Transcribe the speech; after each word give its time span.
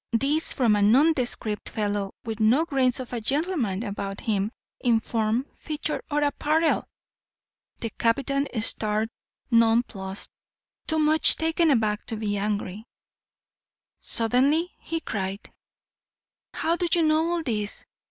This 0.13 0.51
from 0.51 0.75
a 0.75 0.81
nondescript 0.81 1.69
fellow 1.69 2.15
with 2.25 2.39
no 2.39 2.65
grains 2.65 2.99
of 2.99 3.13
a 3.13 3.21
gentleman 3.21 3.83
about 3.83 4.21
him 4.21 4.51
in 4.79 4.99
form, 4.99 5.45
feature, 5.53 6.01
or 6.09 6.21
apparel! 6.23 6.87
The 7.81 7.91
captain 7.91 8.47
stared 8.61 9.11
nonplussed, 9.51 10.31
too 10.87 10.97
much 10.97 11.35
taken 11.35 11.69
aback 11.69 12.05
to 12.05 12.17
be 12.17 12.31
even 12.31 12.43
angry. 12.45 12.85
Suddenly 13.99 14.71
he 14.79 15.01
cried: 15.01 15.53
"How 16.55 16.75
do 16.75 16.87
you 16.91 17.03
know 17.05 17.23
all 17.33 17.43
this? 17.43 17.85